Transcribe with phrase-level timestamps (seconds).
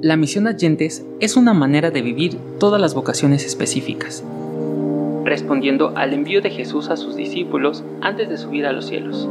[0.00, 4.22] La misión Agentes es una manera de vivir todas las vocaciones específicas,
[5.24, 9.28] respondiendo al envío de Jesús a sus discípulos antes de subir a los cielos.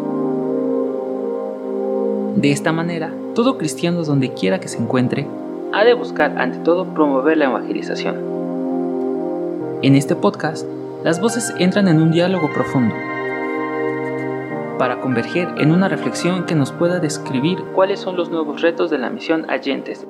[2.35, 5.25] De esta manera, todo cristiano donde quiera que se encuentre,
[5.71, 8.17] ha de buscar ante todo promover la evangelización.
[9.83, 10.67] En este podcast,
[11.01, 12.93] las voces entran en un diálogo profundo
[14.77, 18.97] para converger en una reflexión que nos pueda describir cuáles son los nuevos retos de
[18.97, 20.05] la misión Agentes.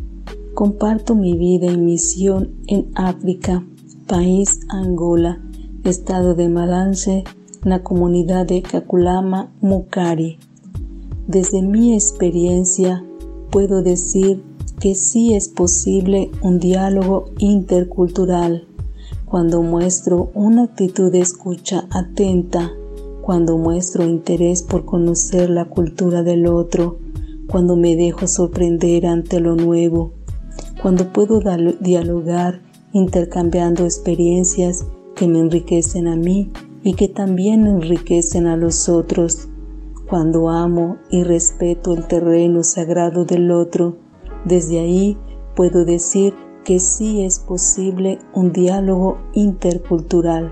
[0.54, 3.66] Comparto mi vida y misión en África,
[4.08, 5.42] país Angola,
[5.86, 7.24] estado de Malanche,
[7.64, 10.38] la comunidad de Kakulama Mukari.
[11.28, 13.06] Desde mi experiencia
[13.52, 14.44] puedo decir
[14.82, 18.68] que sí es posible un diálogo intercultural
[19.24, 22.74] cuando muestro una actitud de escucha atenta
[23.22, 26.98] cuando muestro interés por conocer la cultura del otro,
[27.48, 30.14] cuando me dejo sorprender ante lo nuevo,
[30.82, 31.42] cuando puedo
[31.80, 32.62] dialogar
[32.94, 36.52] intercambiando experiencias que me enriquecen a mí
[36.84, 39.48] y que también enriquecen a los otros,
[40.10, 43.98] cuando amo y respeto el terreno sagrado del otro,
[44.46, 45.18] desde ahí
[45.56, 46.34] puedo decir
[46.64, 50.52] que sí es posible un diálogo intercultural.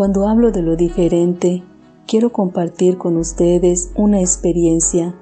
[0.00, 1.62] Cuando hablo de lo diferente,
[2.06, 5.14] quiero compartir con ustedes una experiencia.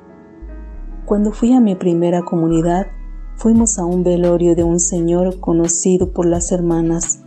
[1.05, 2.87] Cuando fui a mi primera comunidad,
[3.34, 7.25] fuimos a un velorio de un señor conocido por las hermanas.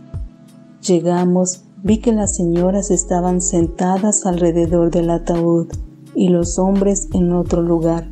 [0.80, 5.66] Llegamos, vi que las señoras estaban sentadas alrededor del ataúd
[6.14, 8.08] y los hombres en otro lugar.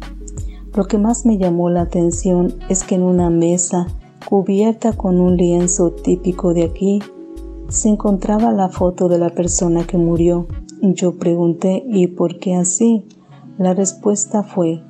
[0.75, 3.87] Lo que más me llamó la atención es que en una mesa
[4.29, 7.01] cubierta con un lienzo típico de aquí
[7.71, 10.49] se encontraba la foto de la persona que murió.
[10.83, 13.05] Yo pregunté, ¿y por qué así?
[13.59, 14.83] La respuesta fue,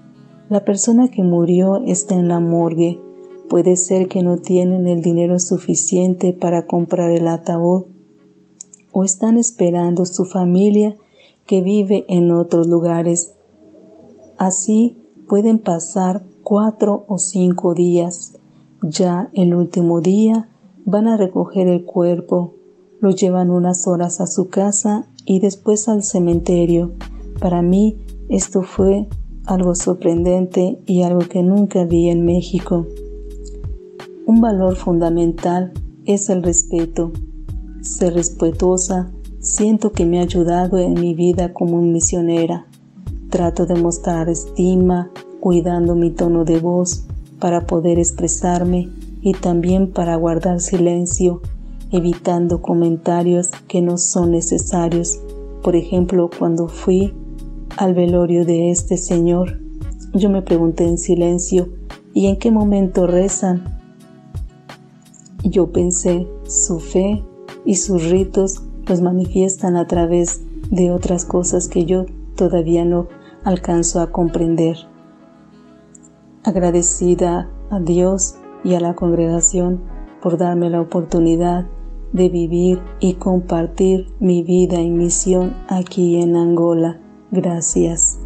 [0.48, 2.98] la persona que murió está en la morgue.
[3.50, 7.84] Puede ser que no tienen el dinero suficiente para comprar el ataúd
[8.92, 10.96] o están esperando su familia
[11.46, 13.34] que vive en otros lugares.
[14.38, 14.96] Así
[15.28, 18.38] pueden pasar cuatro o cinco días.
[18.82, 20.48] Ya el último día
[20.86, 22.54] van a recoger el cuerpo
[23.00, 26.92] lo llevan unas horas a su casa y después al cementerio.
[27.40, 27.96] Para mí
[28.28, 29.08] esto fue
[29.46, 32.86] algo sorprendente y algo que nunca vi en México.
[34.26, 35.72] Un valor fundamental
[36.04, 37.12] es el respeto.
[37.80, 42.66] Ser respetuosa siento que me ha ayudado en mi vida como misionera.
[43.30, 47.06] Trato de mostrar estima, cuidando mi tono de voz
[47.38, 48.90] para poder expresarme
[49.22, 51.40] y también para guardar silencio
[51.92, 55.20] evitando comentarios que no son necesarios.
[55.62, 57.14] Por ejemplo, cuando fui
[57.76, 59.60] al velorio de este señor,
[60.12, 61.68] yo me pregunté en silencio,
[62.14, 63.80] ¿y en qué momento rezan?
[65.44, 67.24] Yo pensé, su fe
[67.64, 70.40] y sus ritos los manifiestan a través
[70.70, 72.06] de otras cosas que yo
[72.36, 73.08] todavía no
[73.44, 74.76] alcanzo a comprender.
[76.42, 79.80] Agradecida a Dios y a la congregación
[80.22, 81.66] por darme la oportunidad
[82.12, 87.00] de vivir y compartir mi vida y misión aquí en Angola.
[87.30, 88.18] Gracias.